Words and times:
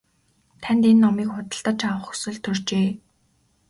Танд 0.63 0.83
энэ 0.89 0.99
номыг 1.03 1.29
худалдаж 1.35 1.79
авах 1.91 2.03
хүсэл 2.07 2.37
төржээ. 2.43 2.89